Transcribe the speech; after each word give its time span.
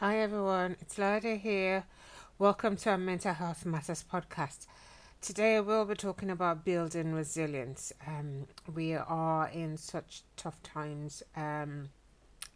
Hi 0.00 0.18
everyone, 0.20 0.78
it's 0.80 0.96
Lada 0.96 1.36
here. 1.36 1.84
Welcome 2.38 2.76
to 2.76 2.92
our 2.92 2.96
Mental 2.96 3.34
Health 3.34 3.66
Matters 3.66 4.02
podcast. 4.10 4.66
Today 5.20 5.60
we'll 5.60 5.84
be 5.84 5.94
talking 5.94 6.30
about 6.30 6.64
building 6.64 7.12
resilience. 7.12 7.92
Um, 8.06 8.46
we 8.74 8.94
are 8.94 9.50
in 9.50 9.76
such 9.76 10.22
tough 10.38 10.62
times 10.62 11.22
um, 11.36 11.90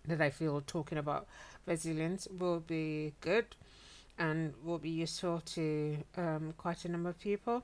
that 0.09 0.23
I 0.23 0.31
feel 0.31 0.63
talking 0.67 0.97
about 0.97 1.27
resilience 1.67 2.27
will 2.29 2.61
be 2.61 3.13
good 3.21 3.57
and 4.19 4.55
will 4.65 4.79
be 4.79 4.89
useful 4.89 5.43
to 5.45 5.99
um, 6.17 6.55
quite 6.57 6.87
a 6.87 6.89
number 6.89 7.11
of 7.11 7.21
people. 7.21 7.63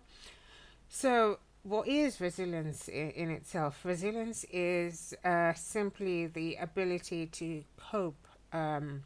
So, 0.91 1.39
what 1.63 1.89
is 1.89 2.21
resilience 2.21 2.87
in, 2.87 3.13
in 3.13 3.31
itself? 3.31 3.83
Resilience 3.83 4.45
is 4.53 5.15
uh, 5.25 5.55
simply 5.55 6.27
the 6.27 6.57
ability 6.57 7.29
to 7.29 7.65
cope 7.79 8.27
um, 8.53 9.05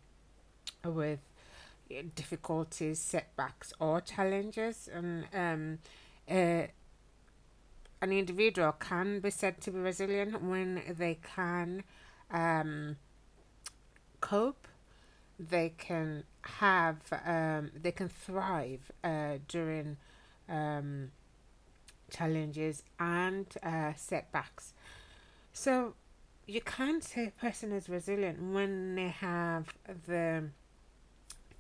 with 0.85 1.21
difficulties, 2.15 2.99
setbacks, 3.01 3.73
or 3.79 4.01
challenges. 4.01 4.89
And 4.93 5.27
um, 5.35 5.79
uh, 6.31 6.67
an 8.03 8.13
individual 8.13 8.73
can 8.73 9.21
be 9.21 9.31
said 9.31 9.61
to 9.63 9.71
be 9.71 9.79
resilient 9.79 10.43
when 10.43 10.83
they 10.99 11.19
can 11.23 11.85
um, 12.31 12.97
cope, 14.21 14.69
they 15.39 15.75
can 15.77 16.25
have, 16.43 16.99
um, 17.25 17.71
they 17.75 17.93
can 17.93 18.09
thrive 18.09 18.91
uh, 19.03 19.39
during 19.49 19.97
um, 20.49 21.11
challenges 22.11 22.83
and 22.99 23.47
uh, 23.63 23.93
setbacks. 23.97 24.75
So 25.53 25.95
you 26.47 26.61
can 26.61 27.01
say 27.01 27.29
a 27.29 27.31
person 27.31 27.73
is 27.73 27.89
resilient 27.89 28.43
when 28.53 28.95
they 28.97 29.09
have 29.09 29.75
the 30.07 30.45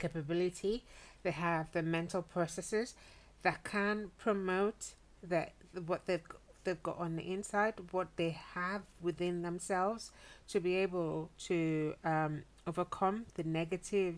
capability, 0.05 0.85
they 1.23 1.31
have 1.31 1.73
the 1.73 1.83
mental 1.83 2.23
processes 2.23 2.95
that 3.43 3.65
can 3.65 4.11
promote 4.19 4.95
that 5.23 5.53
what 5.87 6.07
they've 6.07 6.27
they've 6.65 6.83
got 6.83 6.99
on 6.99 7.17
the 7.17 7.33
inside, 7.33 7.75
what 7.91 8.09
they 8.17 8.31
have 8.31 8.83
within 9.01 9.43
themselves 9.43 10.11
to 10.49 10.61
be 10.61 10.77
able 10.77 11.31
to 11.39 11.95
um, 12.05 12.43
overcome 12.67 13.27
the 13.35 13.45
negative 13.45 14.15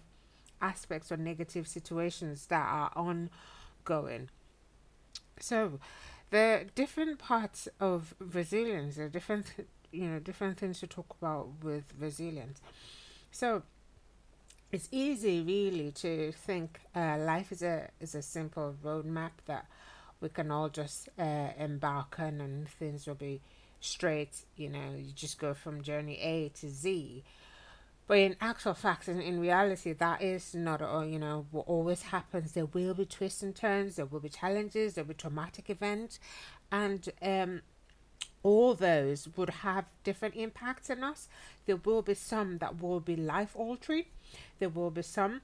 aspects 0.61 1.11
or 1.12 1.17
negative 1.17 1.67
situations 1.67 2.47
that 2.47 2.67
are 2.67 2.92
ongoing. 2.95 4.29
So, 5.41 5.81
the 6.31 6.67
different 6.75 7.19
parts 7.19 7.69
of 7.81 8.14
resilience, 8.19 8.97
are 8.98 9.09
different, 9.09 9.47
you 9.92 10.07
know, 10.09 10.19
different 10.19 10.59
things 10.59 10.81
to 10.81 10.87
talk 10.87 11.17
about 11.20 11.48
with 11.62 11.92
resilience. 11.98 12.61
So, 13.31 13.62
it's 14.72 14.89
easy 14.91 15.41
really 15.41 15.91
to 15.92 16.33
think 16.33 16.81
uh, 16.95 17.17
life 17.19 17.53
is 17.53 17.62
a 17.62 17.89
is 18.00 18.14
a 18.14 18.22
simple 18.22 18.75
roadmap 18.84 19.31
that 19.47 19.67
we 20.20 20.28
can 20.28 20.50
all 20.50 20.69
just 20.69 21.08
uh, 21.19 21.48
embark 21.58 22.19
on 22.19 22.41
and 22.41 22.69
things 22.69 23.06
will 23.06 23.14
be 23.14 23.41
straight 23.81 24.45
you 24.56 24.69
know 24.69 24.95
you 24.97 25.12
just 25.14 25.39
go 25.39 25.55
from 25.55 25.83
journey 25.83 26.19
a 26.20 26.48
to 26.48 26.69
z. 26.69 27.23
But 28.08 28.19
in 28.19 28.36
actual 28.41 28.75
fact 28.75 29.08
and 29.08 29.20
in 29.20 29.41
reality 29.41 29.92
that 29.92 30.23
is 30.23 30.55
not 30.55 30.83
all 30.83 31.05
you 31.05 31.19
know 31.19 31.47
what 31.51 31.67
always 31.69 32.03
happens. 32.03 32.53
There 32.53 32.67
will 32.67 32.95
be 32.95 33.05
twists 33.05 33.42
and 33.42 33.55
turns 33.55 33.97
there 33.97 34.06
will 34.06 34.20
be 34.20 34.28
challenges 34.28 34.95
there 34.95 35.05
will 35.05 35.14
be 35.14 35.14
traumatic 35.14 35.70
events. 35.70 36.19
And 36.73 37.08
um 37.23 37.62
all 38.47 38.75
those 38.75 39.28
would 39.36 39.50
have 39.66 39.84
different 40.05 40.36
impacts 40.36 40.89
on 40.89 41.02
us. 41.02 41.28
There 41.66 41.77
will 41.77 42.02
be 42.02 42.14
some 42.14 42.58
that 42.58 42.80
will 42.80 43.00
be 43.00 43.16
life 43.16 43.55
altering 43.56 44.06
there 44.58 44.69
will 44.69 44.91
be 44.91 45.02
some 45.02 45.42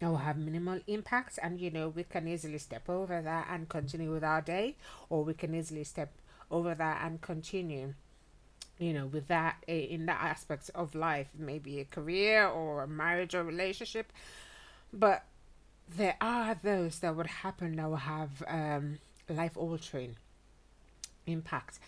that 0.00 0.08
will 0.08 0.18
have 0.18 0.36
minimal 0.36 0.80
impacts, 0.86 1.38
and 1.38 1.58
you 1.58 1.70
know, 1.70 1.88
we 1.88 2.04
can 2.04 2.28
easily 2.28 2.58
step 2.58 2.88
over 2.88 3.22
that 3.22 3.46
and 3.50 3.68
continue 3.68 4.12
with 4.12 4.24
our 4.24 4.42
day, 4.42 4.76
or 5.08 5.24
we 5.24 5.32
can 5.32 5.54
easily 5.54 5.84
step 5.84 6.12
over 6.50 6.74
that 6.74 7.04
and 7.04 7.20
continue 7.20 7.94
you 8.78 8.92
know 8.92 9.06
with 9.06 9.26
that 9.26 9.56
in 9.66 10.04
that 10.04 10.22
aspect 10.22 10.70
of 10.74 10.94
life 10.94 11.28
maybe 11.36 11.80
a 11.80 11.84
career 11.86 12.46
or 12.46 12.82
a 12.82 12.88
marriage 12.88 13.34
or 13.34 13.42
relationship. 13.42 14.12
But 14.92 15.24
there 15.88 16.16
are 16.20 16.56
those 16.62 16.98
that 17.00 17.16
would 17.16 17.26
happen 17.26 17.76
that 17.76 17.88
will 17.88 17.96
have 17.96 18.42
um, 18.46 18.98
life 19.28 19.56
altering 19.56 20.16
impact 21.26 21.78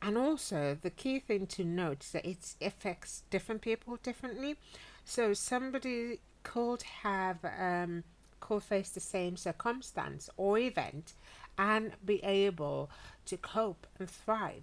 and 0.00 0.16
also 0.16 0.76
the 0.80 0.90
key 0.90 1.18
thing 1.18 1.46
to 1.46 1.64
note 1.64 2.02
is 2.02 2.12
that 2.12 2.26
it 2.26 2.54
affects 2.60 3.22
different 3.30 3.60
people 3.60 3.98
differently 4.02 4.56
so 5.04 5.32
somebody 5.32 6.20
could 6.42 6.82
have 7.02 7.38
um, 7.44 8.04
could 8.40 8.62
face 8.62 8.90
the 8.90 9.00
same 9.00 9.36
circumstance 9.36 10.30
or 10.36 10.58
event 10.58 11.14
and 11.56 11.92
be 12.04 12.22
able 12.24 12.90
to 13.26 13.36
cope 13.36 13.86
and 13.98 14.08
thrive, 14.08 14.62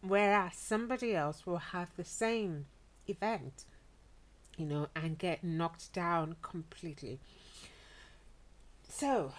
whereas 0.00 0.52
somebody 0.56 1.14
else 1.14 1.46
will 1.46 1.58
have 1.58 1.88
the 1.96 2.04
same 2.04 2.66
event, 3.06 3.64
you 4.56 4.64
know, 4.64 4.88
and 4.96 5.18
get 5.18 5.44
knocked 5.44 5.92
down 5.92 6.36
completely. 6.40 7.20
So, 8.88 9.34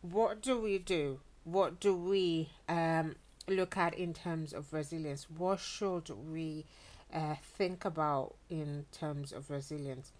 what 0.00 0.40
do 0.40 0.58
we 0.60 0.78
do? 0.78 1.20
What 1.42 1.80
do 1.80 1.94
we 1.94 2.50
um, 2.68 3.16
look 3.48 3.76
at 3.76 3.94
in 3.94 4.12
terms 4.14 4.52
of 4.52 4.72
resilience? 4.72 5.26
What 5.30 5.60
should 5.60 6.10
we 6.10 6.64
uh, 7.12 7.36
think 7.40 7.84
about 7.84 8.34
in 8.50 8.84
terms 8.92 9.32
of 9.32 9.50
resilience. 9.50 10.12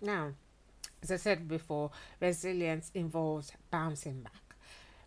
Now, 0.00 0.32
as 1.02 1.10
I 1.10 1.16
said 1.16 1.48
before, 1.48 1.90
resilience 2.20 2.90
involves 2.94 3.52
bouncing 3.70 4.22
back. 4.22 4.32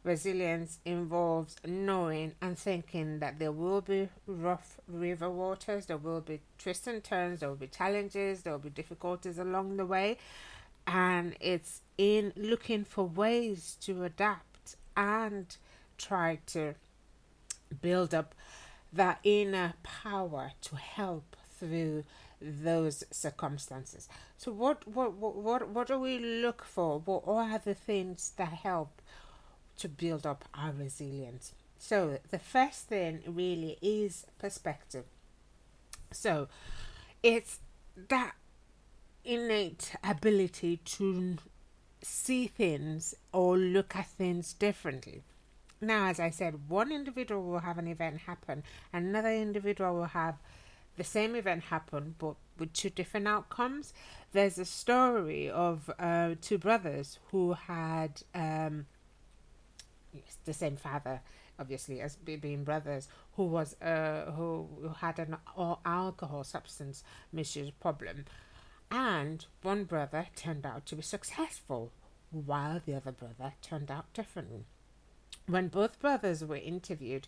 Resilience 0.04 0.80
involves 0.84 1.56
knowing 1.66 2.34
and 2.42 2.58
thinking 2.58 3.20
that 3.20 3.40
there 3.40 3.54
will 3.54 3.80
be 3.80 4.10
rough 4.28 4.78
river 4.88 5.30
waters, 5.30 5.86
there 5.86 5.98
will 5.98 6.20
be 6.20 6.42
twists 6.58 6.88
and 6.88 7.04
turns, 7.04 7.40
there 7.40 7.50
will 7.50 7.56
be 7.56 7.68
challenges, 7.68 8.42
there 8.42 8.52
will 8.52 8.60
be 8.60 8.70
difficulties 8.70 9.40
along 9.40 9.78
the 9.78 9.86
way, 9.86 10.18
and 10.86 11.36
it's 11.40 11.82
in 11.98 12.34
looking 12.36 12.84
for 12.84 13.06
ways 13.06 13.78
to 13.80 14.04
adapt 14.04 14.76
and 14.98 15.56
try 15.98 16.40
to 16.48 16.76
build 17.74 18.14
up 18.14 18.36
that 18.92 19.20
inner 19.24 19.74
power 19.84 20.52
to 20.62 20.76
help 20.76 21.36
through 21.60 22.04
those 22.42 23.04
circumstances. 23.12 24.08
So 24.38 24.52
what 24.52 24.88
what 24.88 25.14
what 25.14 25.70
what, 25.70 25.88
do 25.88 26.00
we 26.00 26.20
look 26.20 26.64
for? 26.64 27.00
What 27.00 27.24
are 27.26 27.60
the 27.60 27.74
things 27.74 28.34
that 28.38 28.50
help 28.50 29.02
to 29.78 29.88
build 29.88 30.26
up 30.26 30.46
our 30.54 30.72
resilience? 30.72 31.54
So 31.78 32.20
the 32.30 32.40
first 32.40 32.88
thing 32.88 33.22
really 33.26 33.78
is 33.82 34.26
perspective. 34.40 35.06
So 36.12 36.48
it's 37.22 37.60
that 38.10 38.34
innate 39.26 39.96
ability 40.04 40.78
to 40.78 41.38
see 42.02 42.48
things 42.48 43.16
or 43.32 43.58
look 43.58 43.96
at 43.96 44.08
things 44.08 44.54
differently. 44.54 45.24
Now, 45.84 46.08
as 46.08 46.20
I 46.20 46.30
said, 46.30 46.70
one 46.70 46.92
individual 46.92 47.44
will 47.44 47.60
have 47.60 47.78
an 47.78 47.88
event 47.88 48.22
happen, 48.22 48.64
another 48.94 49.32
individual 49.32 49.96
will 49.96 50.06
have 50.06 50.36
the 50.96 51.04
same 51.04 51.36
event 51.36 51.64
happen, 51.64 52.16
but 52.20 52.36
with 52.58 52.72
two 52.74 52.90
different 52.90 53.28
outcomes. 53.28 53.94
There's 54.32 54.58
a 54.58 54.66
story 54.66 55.50
of 55.50 55.90
uh, 56.00 56.36
two 56.40 56.58
brothers 56.58 57.20
who 57.32 57.54
had 57.54 58.22
um, 58.34 58.86
the 60.46 60.54
same 60.54 60.78
father, 60.78 61.22
obviously, 61.60 62.00
as 62.00 62.16
being 62.16 62.64
brothers, 62.64 63.08
who 63.36 63.44
was 63.44 63.76
uh, 63.82 64.32
who, 64.32 64.68
who 64.82 64.90
had 64.90 65.20
an 65.20 65.38
alcohol 65.86 66.44
substance 66.44 67.04
misuse 67.32 67.72
problem, 67.72 68.26
and 68.90 69.48
one 69.64 69.84
brother 69.84 70.28
turned 70.36 70.66
out 70.66 70.86
to 70.86 70.96
be 70.96 71.02
successful, 71.02 71.92
while 72.32 72.80
the 72.86 72.96
other 72.96 73.12
brother 73.12 73.54
turned 73.62 73.92
out 73.92 74.14
differently. 74.14 74.66
When 75.48 75.68
both 75.68 76.00
brothers 76.00 76.44
were 76.44 76.56
interviewed, 76.56 77.28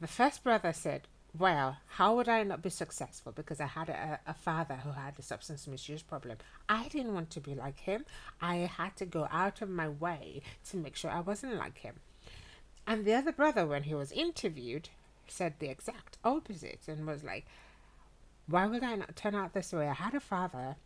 the 0.00 0.06
first 0.06 0.44
brother 0.44 0.72
said, 0.72 1.08
Well, 1.36 1.78
how 1.86 2.14
would 2.16 2.28
I 2.28 2.42
not 2.42 2.62
be 2.62 2.68
successful? 2.68 3.32
Because 3.32 3.60
I 3.60 3.66
had 3.66 3.88
a, 3.88 4.20
a 4.26 4.34
father 4.34 4.76
who 4.76 4.90
had 4.90 5.18
a 5.18 5.22
substance 5.22 5.66
misuse 5.66 6.02
problem. 6.02 6.38
I 6.68 6.88
didn't 6.88 7.14
want 7.14 7.30
to 7.30 7.40
be 7.40 7.54
like 7.54 7.80
him. 7.80 8.04
I 8.40 8.56
had 8.56 8.96
to 8.96 9.06
go 9.06 9.26
out 9.30 9.62
of 9.62 9.70
my 9.70 9.88
way 9.88 10.42
to 10.70 10.76
make 10.76 10.96
sure 10.96 11.10
I 11.10 11.20
wasn't 11.20 11.56
like 11.56 11.78
him. 11.78 11.94
And 12.86 13.04
the 13.04 13.14
other 13.14 13.32
brother, 13.32 13.66
when 13.66 13.84
he 13.84 13.94
was 13.94 14.12
interviewed, 14.12 14.90
said 15.26 15.54
the 15.58 15.68
exact 15.68 16.18
opposite 16.22 16.80
and 16.86 17.06
was 17.06 17.24
like, 17.24 17.46
Why 18.46 18.66
would 18.66 18.84
I 18.84 18.96
not 18.96 19.16
turn 19.16 19.34
out 19.34 19.54
this 19.54 19.72
way? 19.72 19.88
I 19.88 19.94
had 19.94 20.14
a 20.14 20.20
father 20.20 20.76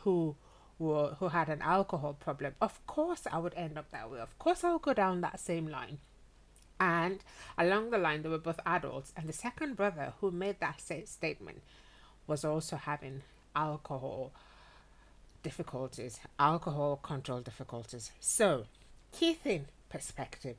who 0.00 0.36
who, 0.78 1.28
had 1.28 1.48
an 1.48 1.60
alcohol 1.62 2.14
problem, 2.14 2.54
of 2.60 2.86
course 2.86 3.26
I 3.30 3.38
would 3.38 3.54
end 3.54 3.76
up 3.78 3.90
that 3.90 4.10
way. 4.10 4.20
Of 4.20 4.38
course 4.38 4.64
I 4.64 4.72
would 4.72 4.82
go 4.82 4.94
down 4.94 5.20
that 5.20 5.40
same 5.40 5.66
line. 5.66 5.98
And 6.80 7.24
along 7.56 7.90
the 7.90 7.98
line, 7.98 8.22
they 8.22 8.28
were 8.28 8.38
both 8.38 8.60
adults. 8.64 9.12
And 9.16 9.28
the 9.28 9.32
second 9.32 9.76
brother 9.76 10.12
who 10.20 10.30
made 10.30 10.60
that 10.60 10.80
statement 10.80 11.62
was 12.28 12.44
also 12.44 12.76
having 12.76 13.22
alcohol 13.56 14.32
difficulties, 15.42 16.20
alcohol 16.38 16.96
control 16.96 17.40
difficulties. 17.40 18.12
So, 18.20 18.66
key 19.12 19.34
thing 19.34 19.66
perspective. 19.88 20.56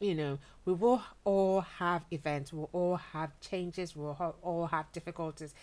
You 0.00 0.14
know, 0.14 0.38
we 0.64 0.72
will 0.74 1.02
all 1.24 1.60
have 1.60 2.04
events, 2.10 2.52
we'll 2.52 2.68
all 2.72 2.96
have 2.96 3.38
changes, 3.40 3.96
we'll 3.96 4.34
all 4.42 4.66
have 4.66 4.92
difficulties. 4.92 5.54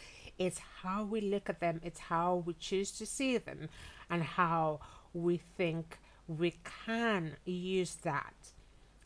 It's 0.45 0.59
how 0.81 1.03
we 1.03 1.21
look 1.21 1.49
at 1.49 1.59
them, 1.59 1.81
it's 1.83 1.99
how 1.99 2.43
we 2.45 2.53
choose 2.53 2.91
to 2.99 3.05
see 3.05 3.37
them, 3.37 3.69
and 4.09 4.23
how 4.23 4.79
we 5.13 5.37
think 5.57 5.99
we 6.27 6.55
can 6.85 7.35
use 7.45 7.95
that 8.03 8.33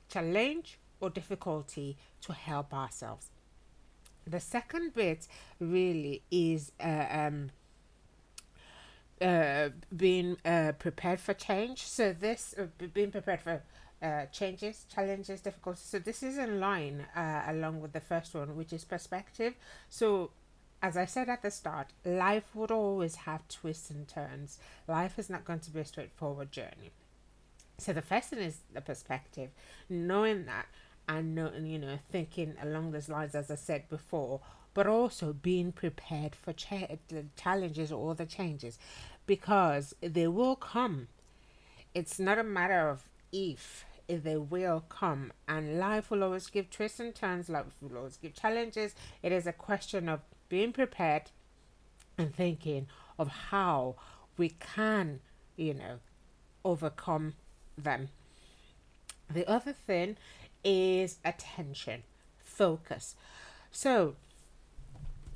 challenge 0.08 0.78
or 1.02 1.10
difficulty 1.10 1.98
to 2.22 2.32
help 2.32 2.74
ourselves. 2.74 3.30
The 4.26 4.40
second 4.40 4.94
bit 4.94 5.28
really 5.60 6.22
is 6.32 6.72
uh, 6.80 7.06
um, 7.10 7.52
uh, 9.22 9.70
being 9.96 10.38
uh, 10.46 10.72
prepared 10.80 11.20
for 11.20 11.34
change. 11.34 11.84
So 11.84 12.14
this 12.14 12.56
uh, 12.58 12.68
being 12.94 13.12
prepared 13.12 13.42
for 13.42 13.62
uh, 14.02 14.26
changes, 14.31 14.86
challenges, 14.94 15.42
difficulties. 15.42 15.84
So 15.84 16.00
this 16.00 16.24
is 16.24 16.38
in 16.38 16.60
line 16.60 17.06
uh, 17.16 17.44
along 17.48 17.81
with 17.81 17.94
the 17.94 18.00
first 18.00 18.34
one, 18.34 18.56
which 18.56 18.74
is 18.74 18.84
perspective. 18.84 19.54
So 19.90 20.31
as 20.86 20.96
I 20.96 21.06
said 21.06 21.30
at 21.30 21.42
the 21.42 21.50
start, 21.50 21.88
life 22.06 22.56
would 22.56 22.70
always 22.70 23.16
have 23.16 23.48
twists 23.48 23.90
and 23.90 24.08
turns. 24.08 24.60
Life 24.88 25.18
is 25.18 25.32
not 25.32 25.44
going 25.44 25.62
to 25.62 25.72
be 25.72 25.80
a 25.80 25.86
straightforward 25.86 26.52
journey. 26.52 26.92
So 27.80 27.92
the 27.92 28.04
first 28.04 28.30
thing 28.30 28.38
is 28.38 28.60
the 28.72 28.82
perspective, 28.82 29.50
knowing 29.90 30.46
that 30.46 30.68
and 31.10 31.34
knowing, 31.34 31.66
you 31.66 31.80
know, 31.80 31.98
thinking 32.12 32.54
along 32.62 32.92
those 32.92 33.10
lines, 33.10 33.34
as 33.34 33.50
I 33.50 33.56
said 33.56 33.90
before, 33.90 34.42
but 34.76 34.86
also 34.86 35.34
being 35.34 35.72
prepared 35.72 36.36
for 36.36 36.54
cha- 36.54 36.98
the 37.08 37.26
challenges 37.36 37.92
or 37.92 38.14
the 38.14 38.28
changes 38.28 38.78
because 39.26 39.96
they 40.02 40.28
will 40.28 40.56
come. 40.56 41.08
It's 41.96 42.20
not 42.20 42.38
a 42.38 42.44
matter 42.44 42.90
of 42.90 43.10
if, 43.31 43.86
if 44.08 44.22
they 44.22 44.38
will 44.38 44.84
come, 44.88 45.34
and 45.48 45.80
life 45.80 46.12
will 46.12 46.24
always 46.24 46.46
give 46.46 46.70
twists 46.70 47.00
and 47.00 47.16
turns, 47.16 47.50
life 47.50 47.66
will 47.81 47.98
always 47.98 48.18
give 48.18 48.36
challenges. 48.36 48.94
It 49.24 49.31
is 49.31 49.48
a 49.48 49.54
question 49.54 50.08
of 50.08 50.20
being 50.56 50.72
prepared 50.72 51.24
and 52.18 52.34
thinking 52.34 52.88
of 53.19 53.28
how 53.52 53.94
we 54.38 54.48
can, 54.48 55.19
you 55.57 55.74
know, 55.74 56.00
overcome 56.63 57.34
them. 57.78 58.07
The 59.30 59.46
other 59.52 59.74
thing 59.74 60.16
is 60.63 61.18
attention, 61.25 62.04
focus. 62.42 63.16
So, 63.69 64.16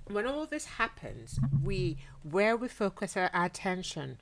when 0.07 0.25
all 0.25 0.45
this 0.45 0.65
happens, 0.83 1.37
we 1.61 1.97
where 2.23 2.55
we 2.55 2.69
focus 2.69 3.17
our 3.17 3.29
attention 3.33 4.19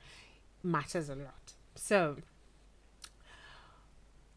matters 0.64 1.08
a 1.08 1.14
lot. 1.14 1.52
So, 1.76 2.16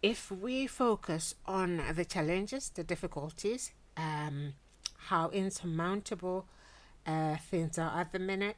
if 0.03 0.29
we 0.29 0.67
focus 0.67 1.33
on 1.47 1.81
the 1.95 2.05
challenges, 2.05 2.69
the 2.69 2.83
difficulties, 2.83 3.71
um, 3.97 4.53
how 5.07 5.29
insurmountable 5.29 6.45
uh, 7.05 7.37
things 7.37 7.77
are 7.77 7.99
at 7.99 8.11
the 8.11 8.19
minute, 8.19 8.57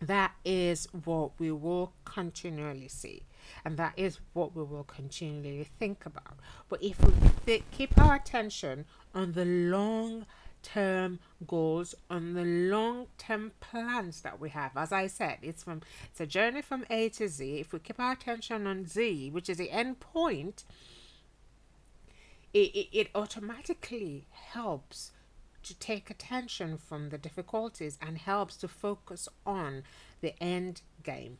that 0.00 0.32
is 0.44 0.88
what 1.04 1.38
we 1.38 1.52
will 1.52 1.92
continually 2.04 2.88
see 2.88 3.22
and 3.64 3.76
that 3.76 3.92
is 3.96 4.18
what 4.32 4.54
we 4.54 4.62
will 4.62 4.84
continually 4.84 5.64
think 5.78 6.06
about. 6.06 6.36
But 6.68 6.82
if 6.82 7.00
we 7.04 7.12
th- 7.46 7.64
keep 7.70 7.96
our 7.98 8.16
attention 8.16 8.84
on 9.14 9.32
the 9.32 9.44
long 9.44 10.26
term 10.62 11.18
goals 11.44 11.92
on 12.08 12.34
the 12.34 12.44
long 12.44 13.08
term 13.18 13.50
plans 13.58 14.20
that 14.20 14.38
we 14.38 14.48
have 14.50 14.70
as 14.76 14.92
i 14.92 15.08
said 15.08 15.36
it's 15.42 15.64
from 15.64 15.80
it's 16.08 16.20
a 16.20 16.26
journey 16.26 16.62
from 16.62 16.84
a 16.88 17.08
to 17.08 17.26
z. 17.28 17.58
If 17.58 17.72
we 17.72 17.80
keep 17.80 17.98
our 17.98 18.12
attention 18.12 18.68
on 18.68 18.86
z 18.86 19.28
which 19.30 19.48
is 19.48 19.58
the 19.58 19.72
end 19.72 19.98
point 19.98 20.62
it, 22.52 22.58
it, 22.74 22.88
it 22.92 23.08
automatically 23.14 24.26
helps 24.30 25.12
to 25.62 25.78
take 25.78 26.10
attention 26.10 26.76
from 26.76 27.10
the 27.10 27.18
difficulties 27.18 27.98
and 28.00 28.18
helps 28.18 28.56
to 28.56 28.68
focus 28.68 29.28
on 29.46 29.84
the 30.20 30.40
end 30.42 30.82
game. 31.02 31.38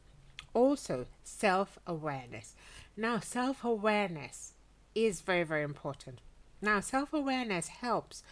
Also, 0.55 1.07
self 1.25 1.79
awareness. 1.87 2.55
Now, 2.97 3.21
self 3.21 3.65
awareness 3.65 4.53
is 4.95 5.21
very, 5.21 5.45
very 5.45 5.63
important. 5.63 6.21
Now, 6.61 6.81
self 6.81 7.13
awareness 7.13 7.69
helps 7.69 8.23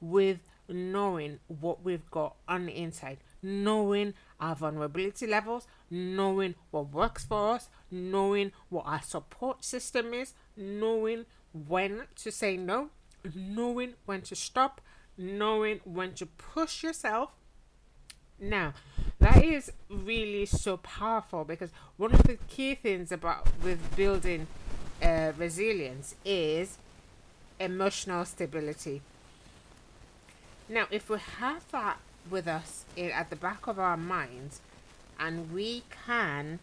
with 0.00 0.40
knowing 0.68 1.40
what 1.48 1.82
we've 1.82 2.10
got 2.10 2.36
on 2.46 2.66
the 2.66 2.76
inside, 2.76 3.18
knowing 3.42 4.14
our 4.38 4.54
vulnerability 4.54 5.26
levels, 5.26 5.66
knowing 5.90 6.54
what 6.70 6.92
works 6.92 7.24
for 7.24 7.54
us, 7.54 7.68
knowing 7.90 8.52
what 8.68 8.86
our 8.86 9.02
support 9.02 9.64
system 9.64 10.14
is, 10.14 10.34
knowing 10.56 11.26
when 11.52 12.02
to 12.16 12.30
say 12.30 12.56
no, 12.56 12.90
knowing 13.34 13.94
when 14.06 14.22
to 14.22 14.36
stop, 14.36 14.80
knowing 15.16 15.80
when 15.84 16.14
to 16.14 16.26
push 16.26 16.82
yourself. 16.82 17.30
Now, 18.38 18.72
that 19.18 19.44
is 19.44 19.70
really 19.90 20.46
so 20.46 20.78
powerful 20.78 21.44
because 21.44 21.70
one 21.98 22.14
of 22.14 22.22
the 22.22 22.38
key 22.48 22.74
things 22.74 23.12
about 23.12 23.46
with 23.62 23.94
building 23.96 24.46
uh, 25.02 25.32
resilience 25.36 26.14
is 26.24 26.78
emotional 27.58 28.24
stability. 28.24 29.02
Now, 30.68 30.86
if 30.90 31.10
we 31.10 31.18
have 31.18 31.70
that 31.72 31.98
with 32.30 32.46
us 32.46 32.84
in, 32.96 33.10
at 33.10 33.28
the 33.28 33.36
back 33.36 33.66
of 33.66 33.78
our 33.78 33.96
minds, 33.96 34.60
and 35.18 35.52
we 35.52 35.82
can 36.06 36.60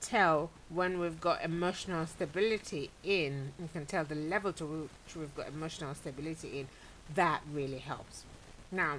tell 0.00 0.50
when 0.68 0.98
we've 0.98 1.20
got 1.20 1.42
emotional 1.42 2.06
stability 2.06 2.90
in, 3.02 3.52
we 3.58 3.68
can 3.68 3.86
tell 3.86 4.04
the 4.04 4.14
level 4.14 4.52
to 4.54 4.64
which 4.64 5.16
we've 5.16 5.34
got 5.34 5.48
emotional 5.48 5.94
stability 5.94 6.60
in, 6.60 6.68
that 7.14 7.40
really 7.52 7.78
helps. 7.78 8.24
Now, 8.70 8.98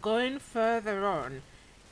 going 0.00 0.38
further 0.38 1.06
on 1.06 1.42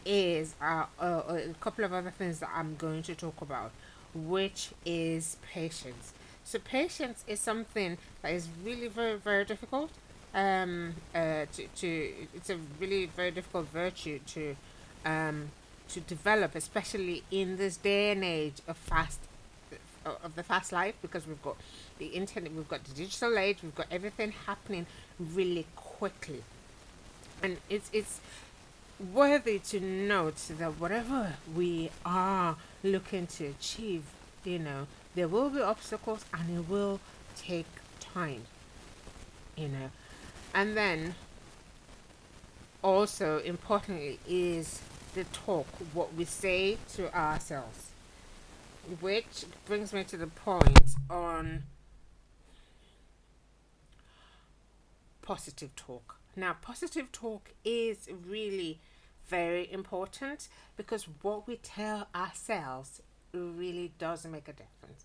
is 0.04 0.54
uh, 0.60 0.86
uh, 1.00 1.22
a 1.28 1.54
couple 1.60 1.84
of 1.84 1.92
other 1.92 2.10
things 2.10 2.40
that 2.40 2.50
I'm 2.54 2.76
going 2.76 3.02
to 3.04 3.14
talk 3.14 3.40
about, 3.40 3.72
which 4.14 4.70
is 4.84 5.36
patience. 5.52 6.12
So, 6.44 6.58
patience 6.58 7.24
is 7.26 7.40
something 7.40 7.98
that 8.22 8.32
is 8.32 8.48
really 8.64 8.88
very, 8.88 9.16
very 9.18 9.44
difficult. 9.44 9.90
Um, 10.34 10.94
uh, 11.14 11.44
to, 11.52 11.66
to 11.76 12.12
it's 12.34 12.48
a 12.48 12.56
really 12.80 13.04
very 13.04 13.30
difficult 13.30 13.68
virtue 13.68 14.18
to 14.28 14.56
um, 15.04 15.50
to 15.92 16.00
develop, 16.00 16.54
especially 16.54 17.22
in 17.30 17.56
this 17.56 17.76
day 17.76 18.12
and 18.12 18.24
age 18.24 18.56
of 18.66 18.76
fast 18.76 19.18
of 20.24 20.34
the 20.34 20.42
fast 20.42 20.72
life, 20.72 20.94
because 21.00 21.26
we've 21.28 21.42
got 21.42 21.56
the 21.98 22.06
internet, 22.06 22.52
we've 22.52 22.68
got 22.68 22.82
the 22.84 22.92
digital 22.92 23.38
age, 23.38 23.58
we've 23.62 23.74
got 23.74 23.86
everything 23.90 24.32
happening 24.46 24.86
really 25.18 25.66
quickly, 25.76 26.42
and 27.42 27.58
it's 27.70 27.88
it's 27.92 28.20
worthy 29.12 29.58
to 29.58 29.80
note 29.80 30.36
that 30.58 30.72
whatever 30.80 31.34
we 31.54 31.90
are 32.04 32.56
looking 32.82 33.26
to 33.26 33.46
achieve, 33.46 34.02
you 34.44 34.58
know, 34.58 34.86
there 35.14 35.28
will 35.28 35.50
be 35.50 35.60
obstacles 35.60 36.24
and 36.34 36.58
it 36.58 36.68
will 36.68 37.00
take 37.36 37.66
time, 38.00 38.42
you 39.56 39.68
know, 39.68 39.90
and 40.54 40.76
then 40.76 41.14
also 42.82 43.38
importantly 43.38 44.18
is 44.28 44.80
the 45.14 45.24
talk, 45.24 45.66
what 45.92 46.14
we 46.14 46.24
say 46.24 46.78
to 46.94 47.14
ourselves. 47.16 47.90
Which 49.00 49.44
brings 49.66 49.92
me 49.92 50.04
to 50.04 50.16
the 50.16 50.26
point 50.26 50.90
on 51.08 51.64
positive 55.22 55.74
talk. 55.76 56.16
Now, 56.34 56.56
positive 56.60 57.12
talk 57.12 57.50
is 57.64 58.08
really 58.26 58.80
very 59.28 59.70
important 59.70 60.48
because 60.76 61.06
what 61.22 61.46
we 61.46 61.56
tell 61.56 62.08
ourselves 62.14 63.02
really 63.32 63.92
does 63.98 64.26
make 64.26 64.48
a 64.48 64.52
difference. 64.52 65.04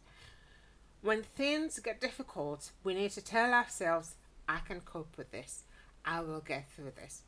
When 1.01 1.23
things 1.23 1.79
get 1.79 2.01
difficult, 2.01 2.71
we 2.83 2.93
need 2.93 3.11
to 3.11 3.21
tell 3.21 3.53
ourselves, 3.53 4.15
I 4.49 4.59
can 4.67 4.81
cope 4.81 5.17
with 5.17 5.31
this. 5.31 5.63
I 6.03 6.21
will 6.21 6.39
get 6.39 6.69
through 6.69 6.91
this. 6.95 7.21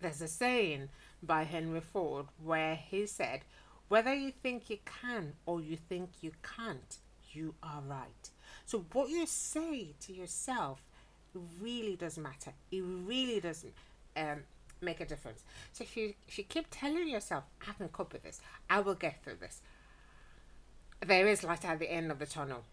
There's 0.00 0.20
a 0.20 0.28
saying 0.28 0.88
by 1.22 1.44
Henry 1.44 1.80
Ford 1.80 2.26
where 2.42 2.76
he 2.76 3.06
said, 3.06 3.40
Whether 3.88 4.14
you 4.14 4.30
think 4.30 4.70
you 4.70 4.78
can 4.84 5.34
or 5.46 5.60
you 5.60 5.76
think 5.76 6.10
you 6.20 6.32
can't, 6.42 6.98
you 7.32 7.54
are 7.62 7.82
right. 7.86 8.30
So, 8.66 8.84
what 8.92 9.10
you 9.10 9.26
say 9.26 9.94
to 10.00 10.12
yourself 10.12 10.80
really 11.60 11.96
does 11.96 12.18
matter. 12.18 12.52
It 12.70 12.82
really 12.82 13.40
does 13.40 13.64
um, 14.16 14.44
make 14.80 15.00
a 15.00 15.06
difference. 15.06 15.44
So, 15.72 15.84
if 15.84 15.96
you, 15.96 16.14
if 16.28 16.38
you 16.38 16.44
keep 16.44 16.66
telling 16.70 17.08
yourself, 17.08 17.44
I 17.68 17.72
can 17.72 17.88
cope 17.88 18.12
with 18.12 18.22
this, 18.22 18.40
I 18.68 18.80
will 18.80 18.94
get 18.94 19.22
through 19.22 19.36
this, 19.40 19.60
there 21.06 21.26
is 21.26 21.44
light 21.44 21.64
at 21.64 21.78
the 21.78 21.90
end 21.90 22.10
of 22.10 22.18
the 22.18 22.26
tunnel. 22.26 22.64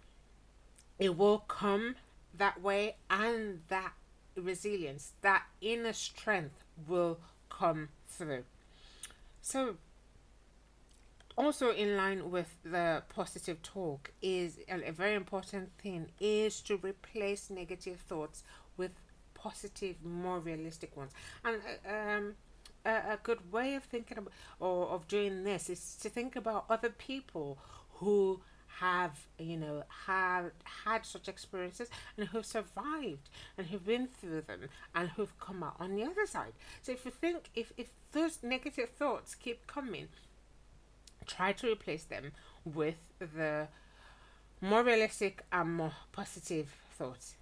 It 0.99 1.17
will 1.17 1.39
come 1.39 1.95
that 2.37 2.61
way, 2.61 2.95
and 3.09 3.61
that 3.69 3.93
resilience, 4.35 5.13
that 5.21 5.43
inner 5.61 5.93
strength 5.93 6.63
will 6.87 7.19
come 7.49 7.89
through. 8.07 8.43
So, 9.41 9.77
also 11.37 11.71
in 11.71 11.95
line 11.95 12.31
with 12.31 12.57
the 12.63 13.03
positive 13.09 13.61
talk 13.61 14.11
is 14.21 14.57
a, 14.67 14.91
very 14.91 15.13
important 15.13 15.71
thing 15.73 16.07
is 16.19 16.61
to 16.61 16.77
replace 16.77 17.49
negative 17.49 17.99
thoughts 17.99 18.43
with 18.75 18.91
positive, 19.35 20.03
more 20.03 20.39
realistic 20.39 20.97
ones. 20.97 21.11
And 21.45 21.61
uh, 21.87 21.93
um, 21.93 22.35
a, 22.85 23.13
a 23.13 23.19
good 23.21 23.51
way 23.51 23.75
of 23.75 23.83
thinking 23.83 24.17
about 24.17 24.33
or 24.59 24.87
of 24.87 25.07
doing 25.07 25.43
this 25.43 25.69
is 25.69 25.95
to 26.01 26.09
think 26.09 26.35
about 26.35 26.65
other 26.69 26.89
people 26.89 27.59
who 27.95 28.41
have 28.79 29.27
you 29.39 29.57
know 29.57 29.83
had 30.05 30.51
had 30.86 31.05
such 31.05 31.27
experiences 31.27 31.89
and 32.17 32.27
who've 32.27 32.45
survived 32.45 33.29
and 33.57 33.67
who've 33.67 33.86
been 33.86 34.07
through 34.07 34.41
them 34.41 34.69
and 34.93 35.09
who've 35.09 35.38
come 35.39 35.63
out 35.63 35.75
on 35.79 35.95
the 35.95 36.03
other 36.03 36.25
side. 36.25 36.53
So 36.81 36.91
if 36.91 37.05
you 37.05 37.12
think 37.12 37.50
if 37.55 37.74
if 37.77 37.89
those 38.12 38.39
negative 38.43 38.89
thoughts 38.89 39.36
keep 39.36 39.67
coming 39.67 40.09
try 41.25 41.51
to 41.51 41.71
replace 41.71 42.03
them 42.05 42.31
with 42.65 42.95
the 43.19 43.67
more 44.62 44.83
realistic 44.83 45.43
and 45.51 45.75
more 45.75 45.93
positive 46.12 46.74
thoughts. 46.97 47.36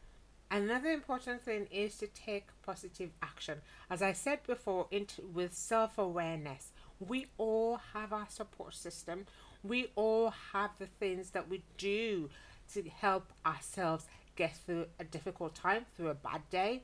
Another 0.52 0.90
important 0.90 1.42
thing 1.42 1.68
is 1.72 1.98
to 1.98 2.08
take 2.08 2.48
positive 2.66 3.12
action. 3.22 3.62
As 3.90 4.02
i 4.02 4.14
said 4.14 4.40
before 4.46 4.88
into 4.92 5.22
with 5.34 5.54
self-awareness. 5.54 6.72
We 7.00 7.28
all 7.38 7.80
have 7.94 8.14
our 8.14 8.28
support 8.30 8.74
system 8.74 9.26
we 9.68 9.88
all 9.96 10.34
have 10.54 10.72
the 10.80 10.86
things 10.86 11.32
that 11.32 11.50
we 11.50 11.64
do 11.78 12.30
to 12.74 12.84
help 12.84 13.32
ourselves 13.46 14.06
get 14.36 14.56
through 14.56 14.88
a 15.00 15.04
difficult 15.04 15.56
time, 15.56 15.86
through 15.96 16.10
a 16.10 16.14
bad 16.14 16.42
day. 16.50 16.82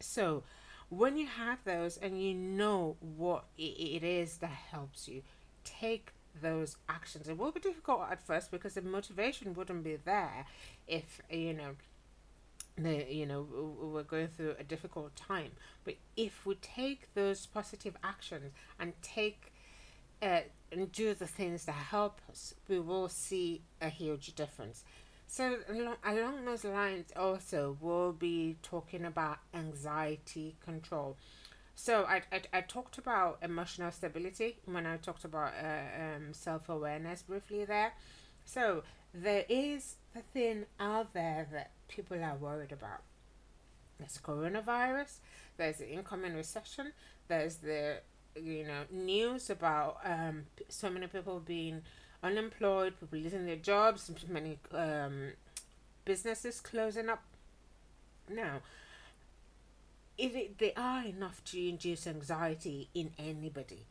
So, 0.00 0.44
when 0.88 1.16
you 1.16 1.26
have 1.26 1.58
those 1.64 1.96
and 1.96 2.22
you 2.22 2.32
know 2.34 2.96
what 3.00 3.44
it 3.58 4.04
is 4.04 4.38
that 4.38 4.50
helps 4.50 5.08
you, 5.08 5.22
take 5.64 6.12
those 6.40 6.76
actions. 6.88 7.28
It 7.28 7.38
will 7.38 7.50
be 7.50 7.60
difficult 7.60 8.02
at 8.10 8.24
first 8.24 8.50
because 8.50 8.74
the 8.74 8.82
motivation 8.82 9.54
wouldn't 9.54 9.84
be 9.84 9.96
there 9.96 10.46
if 10.86 11.20
you 11.30 11.54
know 11.54 11.76
the 12.76 13.06
you 13.12 13.24
know 13.24 13.46
we're 13.80 14.02
going 14.02 14.28
through 14.28 14.54
a 14.58 14.64
difficult 14.64 15.16
time. 15.16 15.52
But 15.84 15.96
if 16.16 16.44
we 16.46 16.54
take 16.56 17.14
those 17.14 17.46
positive 17.46 17.96
actions 18.04 18.52
and 18.78 18.92
take 19.02 19.52
and 20.20 20.44
do 20.92 21.14
the 21.14 21.26
things 21.26 21.64
that 21.64 21.72
help 21.72 22.20
us, 22.30 22.54
we 22.68 22.80
will 22.80 23.08
see 23.08 23.62
a 23.80 23.88
huge 23.88 24.34
difference. 24.34 24.84
So, 25.28 25.58
along, 25.68 25.96
along 26.04 26.44
those 26.44 26.64
lines, 26.64 27.08
also, 27.16 27.76
we'll 27.80 28.12
be 28.12 28.56
talking 28.62 29.04
about 29.04 29.38
anxiety 29.52 30.56
control. 30.64 31.16
So, 31.74 32.04
I, 32.04 32.22
I, 32.32 32.42
I 32.52 32.60
talked 32.60 32.98
about 32.98 33.38
emotional 33.42 33.90
stability 33.90 34.58
when 34.66 34.86
I 34.86 34.96
talked 34.98 35.24
about 35.24 35.52
uh, 35.62 36.16
um, 36.16 36.32
self 36.32 36.68
awareness 36.68 37.22
briefly 37.22 37.64
there. 37.64 37.92
So, 38.44 38.84
there 39.12 39.44
is 39.48 39.96
the 40.14 40.20
thing 40.20 40.66
out 40.78 41.12
there 41.12 41.48
that 41.52 41.70
people 41.88 42.22
are 42.22 42.36
worried 42.36 42.72
about. 42.72 43.02
There's 43.98 44.18
coronavirus, 44.18 45.18
there's 45.56 45.78
the 45.78 45.90
incoming 45.90 46.34
recession, 46.34 46.92
there's 47.28 47.56
the 47.56 48.00
you 48.42 48.64
know 48.64 48.82
news 48.90 49.50
about 49.50 49.98
um, 50.04 50.44
so 50.68 50.90
many 50.90 51.06
people 51.06 51.40
being 51.40 51.82
unemployed, 52.22 52.94
people 52.98 53.18
losing 53.18 53.46
their 53.46 53.56
jobs, 53.56 54.10
many 54.28 54.58
um, 54.72 55.32
businesses 56.04 56.60
closing 56.60 57.08
up. 57.08 57.22
Now, 58.28 58.60
it, 60.18 60.34
it, 60.34 60.58
they 60.58 60.72
are 60.74 61.04
enough 61.04 61.44
to 61.44 61.68
induce 61.68 62.06
anxiety 62.06 62.88
in 62.94 63.12
anybody, 63.18 63.86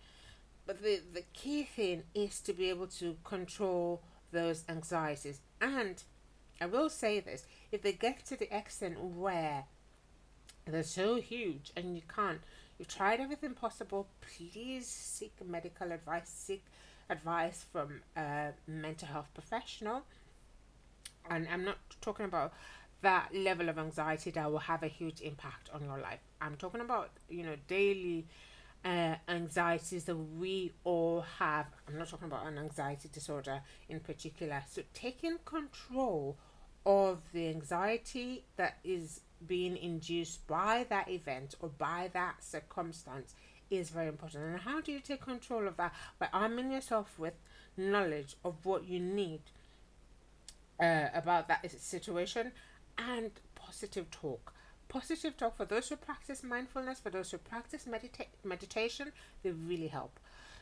but 0.65 0.81
the 0.81 1.01
the 1.13 1.23
key 1.33 1.63
thing 1.63 2.03
is 2.13 2.39
to 2.41 2.53
be 2.53 2.69
able 2.69 2.87
to 2.87 3.17
control 3.23 4.01
those 4.31 4.63
anxieties. 4.67 5.39
And 5.61 6.01
I 6.59 6.65
will 6.65 6.89
say 6.89 7.19
this: 7.19 7.45
if 7.71 7.81
they 7.81 7.93
get 7.93 8.25
to 8.25 8.35
the 8.35 8.55
extent 8.55 8.99
where 8.99 9.65
they're 10.65 10.83
so 10.83 11.15
huge 11.17 11.71
and 11.75 11.95
you 11.95 12.01
can't 12.13 12.41
You've 12.77 12.88
tried 12.88 13.20
everything 13.20 13.53
possible. 13.53 14.08
Please 14.22 14.88
seek 14.88 15.34
medical 15.46 15.91
advice. 15.91 16.29
Seek 16.29 16.63
advice 17.10 17.65
from 17.72 18.01
a 18.15 18.50
mental 18.67 19.08
health 19.08 19.29
professional. 19.34 20.03
And 21.29 21.48
I'm 21.51 21.63
not 21.63 21.77
talking 22.01 22.25
about 22.25 22.53
that 23.01 23.29
level 23.34 23.70
of 23.70 23.77
anxiety 23.77 24.32
that 24.32 24.51
will 24.51 24.60
have 24.60 24.84
a 24.84 24.88
huge 24.88 25.22
impact 25.22 25.70
on 25.74 25.84
your 25.84 26.00
life. 26.00 26.20
I'm 26.41 26.55
talking 26.55 26.82
about, 26.82 27.12
you 27.29 27.44
know, 27.44 27.55
daily 27.67 28.25
uh, 28.84 29.15
anxieties 29.27 30.05
that 30.05 30.15
we 30.15 30.72
all 30.84 31.22
have. 31.39 31.67
I'm 31.88 31.98
not 31.98 32.10
talking 32.10 32.27
about 32.27 32.46
an 32.46 32.58
anxiety 32.58 33.10
disorder 33.12 33.62
in 33.89 34.00
particular. 34.00 34.63
So 34.70 34.84
taking 34.94 35.38
control 35.46 36.38
of 36.86 37.22
the 37.34 37.50
anxiety 37.50 38.44
that 38.58 38.77
is 38.84 39.22
being 39.46 39.77
induced 39.77 40.46
by 40.48 40.86
that 40.89 41.10
event 41.10 41.56
or 41.60 41.70
by 41.70 42.10
that 42.13 42.44
circumstance 42.44 43.34
is 43.70 43.89
very 43.89 44.08
important. 44.08 44.44
And 44.44 44.60
how 44.62 44.82
do 44.82 44.92
you 44.92 45.00
take 45.00 45.22
control 45.22 45.68
of 45.68 45.77
that? 45.77 45.94
By 46.20 46.30
arming 46.32 46.72
yourself 46.72 47.18
with 47.18 47.34
knowledge 47.77 48.36
of 48.44 48.65
what 48.65 48.88
you 48.88 49.00
need 49.00 49.42
uh, 50.80 51.08
about 51.13 51.48
that 51.48 51.70
situation 51.72 52.51
and 52.98 53.32
positive 53.56 54.10
talk. 54.12 54.54
Positive 54.88 55.36
talk 55.36 55.58
for 55.58 55.65
those 55.65 55.89
who 55.89 55.96
practice 55.96 56.44
mindfulness, 56.44 57.00
for 57.00 57.10
those 57.10 57.32
who 57.32 57.38
practice 57.38 57.86
medita- 57.89 58.27
meditation, 58.44 59.12
they 59.44 59.51
really 59.51 59.88
help. 59.88 60.20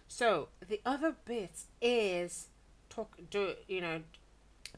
So 0.08 0.50
the 0.66 0.82
other 0.86 1.16
bit 1.26 1.64
is 1.82 2.48
talk, 2.90 3.18
do 3.30 3.56
you 3.68 3.82
know, 3.82 4.02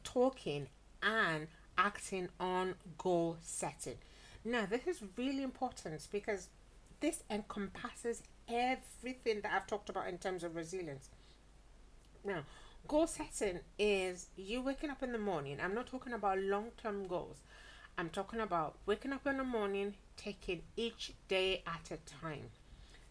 talking 0.02 0.68
and 1.02 1.46
acting 1.78 2.28
on 2.40 2.74
goal 2.98 3.36
setting. 3.40 3.96
Now, 4.44 4.66
this 4.66 4.86
is 4.86 5.02
really 5.16 5.42
important 5.42 6.06
because 6.12 6.48
this 7.00 7.22
encompasses 7.30 8.22
everything 8.48 9.40
that 9.42 9.52
I've 9.52 9.66
talked 9.66 9.88
about 9.88 10.08
in 10.08 10.18
terms 10.18 10.44
of 10.44 10.54
resilience. 10.56 11.10
Now, 12.24 12.44
goal 12.86 13.06
setting 13.06 13.60
is 13.78 14.28
you 14.36 14.62
waking 14.62 14.90
up 14.90 15.02
in 15.02 15.12
the 15.12 15.18
morning. 15.18 15.58
I'm 15.62 15.74
not 15.74 15.86
talking 15.86 16.12
about 16.12 16.38
long 16.38 16.70
term 16.80 17.06
goals. 17.06 17.38
I'm 17.98 18.10
talking 18.10 18.40
about 18.40 18.76
waking 18.84 19.12
up 19.12 19.26
in 19.26 19.38
the 19.38 19.44
morning, 19.44 19.94
taking 20.16 20.62
each 20.76 21.12
day 21.28 21.62
at 21.66 21.90
a 21.90 21.96
time. 22.08 22.50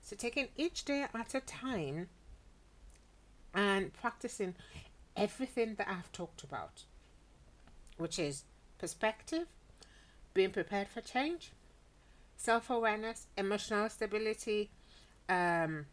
So, 0.01 0.15
taking 0.15 0.49
each 0.55 0.85
day 0.85 1.05
at 1.13 1.33
a 1.33 1.39
time 1.41 2.09
and 3.53 3.93
practicing 3.93 4.55
everything 5.15 5.75
that 5.75 5.87
I've 5.89 6.11
talked 6.11 6.43
about, 6.43 6.83
which 7.97 8.19
is 8.19 8.43
perspective, 8.77 9.47
being 10.33 10.51
prepared 10.51 10.87
for 10.87 11.01
change, 11.01 11.51
self 12.37 12.69
awareness, 12.69 13.27
emotional 13.37 13.89
stability, 13.89 14.69
um, 15.29 15.85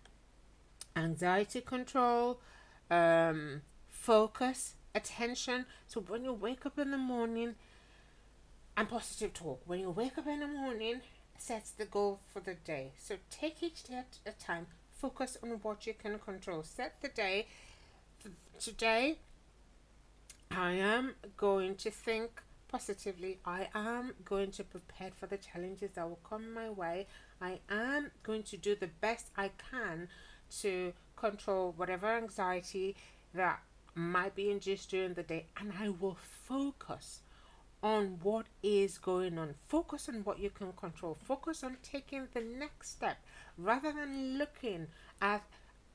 anxiety 0.97 1.61
control, 1.61 2.41
um, 2.91 3.62
focus, 3.89 4.75
attention. 4.95 5.67
So 5.87 6.01
when 6.01 6.25
you 6.25 6.33
wake 6.33 6.67
up 6.67 6.79
in 6.79 6.91
the 6.91 6.99
morning, 6.99 7.55
and 8.77 8.89
positive 8.89 9.35
talk. 9.35 9.61
When 9.67 9.81
you 9.81 9.91
wake 9.91 10.19
up 10.19 10.27
in 10.27 10.41
the 10.41 10.47
morning, 10.47 11.01
sets 11.39 11.71
the 11.71 11.85
goal 11.85 12.21
for 12.33 12.41
the 12.41 12.55
day. 12.55 12.93
So 12.99 13.17
take 13.31 13.62
each 13.62 13.85
day 13.85 13.97
at 13.97 14.19
a 14.27 14.33
time. 14.33 14.67
Focus 14.91 15.37
on 15.43 15.51
what 15.62 15.87
you 15.87 15.95
can 15.95 16.19
control. 16.19 16.62
Set 16.62 17.01
the 17.01 17.09
day. 17.09 17.47
Today, 18.61 19.19
I 20.51 20.73
am 20.73 21.15
going 21.37 21.75
to 21.77 21.91
think 21.91 22.43
positively. 22.73 23.38
I 23.45 23.69
am 23.75 24.14
going 24.25 24.50
to 24.52 24.64
prepare 24.64 25.11
for 25.14 25.26
the 25.26 25.37
challenges 25.37 25.91
that 25.95 26.09
will 26.09 26.19
come 26.29 26.55
my 26.55 26.71
way. 26.71 27.07
I 27.41 27.61
am 27.69 28.11
going 28.23 28.43
to 28.45 28.57
do 28.57 28.75
the 28.75 28.88
best 29.00 29.26
I 29.37 29.50
can 29.71 30.09
to 30.62 30.95
control 31.14 31.75
whatever 31.76 32.07
anxiety 32.07 32.97
that 33.35 33.61
might 33.95 34.35
be 34.35 34.50
induced 34.50 34.91
during 34.91 35.12
the 35.12 35.23
day, 35.23 35.47
and 35.61 35.75
I 35.79 35.91
will 35.91 36.17
focus 36.49 37.21
on 37.83 38.19
what 38.23 38.47
is 38.62 38.97
going 38.97 39.38
on. 39.38 39.55
Focus 39.67 40.09
on 40.09 40.25
what 40.25 40.38
you 40.38 40.49
can 40.49 40.73
control. 40.73 41.19
Focus 41.23 41.62
on 41.62 41.76
taking 41.83 42.29
the 42.33 42.41
next 42.41 42.93
step 42.93 43.19
rather 43.59 43.93
than 43.93 44.38
looking 44.38 44.87
at 45.21 45.43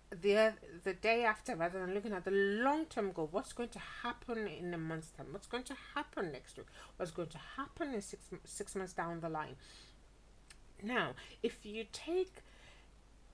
the 0.10 0.54
the 0.84 0.94
day 0.94 1.24
after 1.24 1.56
rather 1.56 1.80
than 1.80 1.94
looking 1.94 2.14
at 2.14 2.24
the 2.24 2.32
long 2.32 2.86
term 2.86 3.12
goal 3.12 3.28
what's 3.32 3.52
going 3.54 3.70
to 3.70 3.80
happen 4.04 4.48
in 4.48 4.74
a 4.74 4.78
month's 4.78 5.10
time? 5.12 5.28
What's 5.32 5.48
going 5.48 5.64
to 5.64 5.76
happen 5.96 6.32
next 6.32 6.58
week? 6.58 6.68
What's 6.96 7.12
going 7.12 7.30
to 7.30 7.40
happen 7.58 7.94
in 7.94 8.02
six 8.02 8.24
six 8.46 8.76
months 8.76 8.94
down 8.94 9.20
the 9.20 9.30
line? 9.30 9.56
Now 10.82 11.12
if 11.44 11.66
you 11.66 11.86
take 11.92 12.36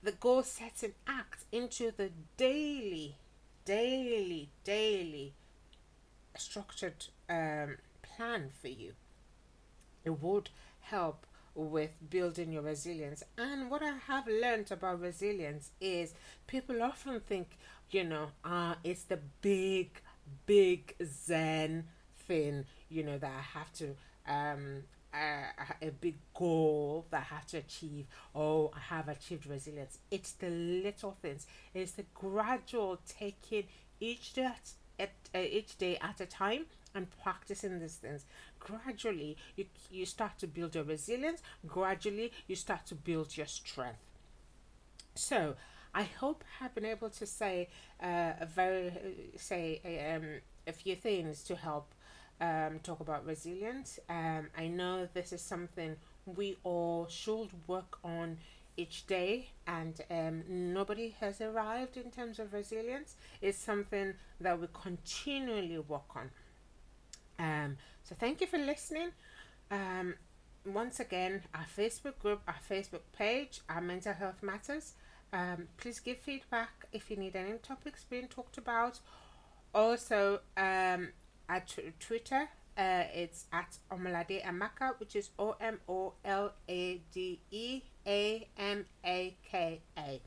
the 0.02 0.12
goal 0.12 0.42
setting 0.42 0.94
act 1.06 1.44
into 1.52 1.90
the 1.96 2.10
daily 2.36 3.16
daily 3.64 4.50
daily 4.64 5.32
structured 6.36 7.06
um, 7.30 7.78
plan 8.02 8.50
for 8.60 8.68
you 8.68 8.92
it 10.04 10.20
would 10.20 10.50
help 10.80 11.26
with 11.54 11.90
building 12.10 12.52
your 12.52 12.62
resilience. 12.62 13.22
And 13.38 13.70
what 13.70 13.82
I 13.82 13.92
have 14.06 14.26
learned 14.26 14.70
about 14.72 15.00
resilience 15.00 15.70
is 15.80 16.14
people 16.46 16.82
often 16.82 17.20
think, 17.20 17.56
you 17.90 18.04
know, 18.04 18.28
uh, 18.44 18.74
it's 18.82 19.04
the 19.04 19.18
big, 19.40 20.00
big 20.46 20.94
Zen 21.04 21.84
thing, 22.26 22.64
you 22.88 23.02
know, 23.04 23.18
that 23.18 23.30
I 23.30 23.58
have 23.58 23.72
to 23.74 23.94
um 24.26 24.84
a, 25.14 25.86
a 25.86 25.90
big 25.90 26.16
goal 26.34 27.06
that 27.10 27.26
I 27.30 27.34
have 27.34 27.46
to 27.48 27.58
achieve. 27.58 28.06
Oh, 28.34 28.72
I 28.74 28.80
have 28.94 29.08
achieved 29.08 29.46
resilience. 29.46 29.98
It's 30.10 30.32
the 30.32 30.50
little 30.50 31.16
things. 31.22 31.46
It's 31.72 31.92
the 31.92 32.04
gradual 32.14 32.98
taking 33.06 33.64
each 34.00 34.32
day 34.32 34.50
at, 34.98 35.10
uh, 35.34 35.38
each 35.38 35.78
day 35.78 35.98
at 36.00 36.20
a 36.20 36.26
time 36.26 36.66
and 36.94 37.06
practicing 37.22 37.78
these 37.80 37.96
things. 37.96 38.24
Gradually 38.58 39.36
you 39.56 39.66
you 39.90 40.06
start 40.06 40.38
to 40.38 40.46
build 40.46 40.74
your 40.74 40.84
resilience. 40.84 41.42
Gradually 41.66 42.32
you 42.46 42.56
start 42.56 42.86
to 42.86 42.94
build 42.94 43.36
your 43.36 43.46
strength. 43.46 44.04
So 45.14 45.56
i 45.96 46.02
hope 46.02 46.42
i've 46.60 46.74
been 46.74 46.84
able 46.84 47.08
to 47.08 47.24
say 47.24 47.68
uh, 48.02 48.32
a 48.40 48.46
very 48.46 48.92
say 49.36 49.80
um, 50.14 50.40
a 50.66 50.72
few 50.72 50.96
things 50.96 51.44
to 51.44 51.54
help 51.54 51.94
um, 52.40 52.80
talk 52.82 53.00
about 53.00 53.24
resilience. 53.26 53.98
Um, 54.08 54.48
i 54.56 54.66
know 54.66 55.08
this 55.14 55.32
is 55.32 55.40
something 55.40 55.96
we 56.26 56.56
all 56.64 57.06
should 57.08 57.50
work 57.68 57.98
on 58.02 58.38
each 58.76 59.06
day 59.06 59.50
and 59.68 60.00
um, 60.10 60.42
nobody 60.48 61.14
has 61.20 61.40
arrived 61.40 61.96
in 61.96 62.10
terms 62.10 62.38
of 62.40 62.52
resilience. 62.52 63.14
It's 63.40 63.58
something 63.58 64.14
that 64.40 64.60
we 64.60 64.66
continually 64.72 65.78
work 65.78 66.16
on 66.16 66.30
um, 67.38 67.76
so 68.02 68.14
thank 68.18 68.40
you 68.40 68.46
for 68.46 68.58
listening. 68.58 69.10
Um, 69.70 70.14
once 70.66 71.00
again, 71.00 71.42
our 71.54 71.66
Facebook 71.76 72.18
group, 72.18 72.40
our 72.48 72.56
Facebook 72.70 73.02
page, 73.16 73.60
our 73.68 73.80
mental 73.80 74.12
health 74.12 74.42
matters. 74.42 74.94
Um, 75.32 75.68
please 75.76 76.00
give 76.00 76.18
feedback 76.18 76.86
if 76.92 77.10
you 77.10 77.16
need 77.16 77.36
any 77.36 77.58
topics 77.58 78.04
being 78.04 78.28
talked 78.28 78.56
about. 78.56 79.00
Also, 79.74 80.40
um, 80.56 81.08
at 81.48 81.68
t- 81.68 81.92
Twitter, 81.98 82.48
uh, 82.78 83.04
it's 83.12 83.46
at 83.52 83.78
Omolade 83.90 84.44
Amaka, 84.44 84.98
which 84.98 85.16
is 85.16 85.30
O 85.38 85.56
M 85.60 85.80
O 85.88 86.14
L 86.24 86.52
A 86.68 87.00
D 87.12 87.40
E 87.50 87.82
A 88.06 88.48
M 88.56 88.86
A 89.04 89.36
K 89.50 89.80
A. 89.98 90.20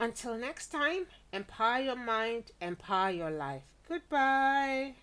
Until 0.00 0.36
next 0.36 0.68
time, 0.68 1.06
empower 1.32 1.80
your 1.80 1.96
mind, 1.96 2.52
empower 2.60 3.10
your 3.10 3.30
life. 3.30 3.62
Goodbye. 3.88 4.94